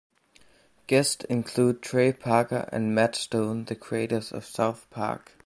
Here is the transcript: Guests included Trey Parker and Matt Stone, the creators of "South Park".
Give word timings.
Guests 0.87 1.25
included 1.25 1.83
Trey 1.83 2.11
Parker 2.11 2.67
and 2.71 2.95
Matt 2.95 3.15
Stone, 3.15 3.65
the 3.65 3.75
creators 3.75 4.31
of 4.31 4.43
"South 4.47 4.87
Park". 4.89 5.33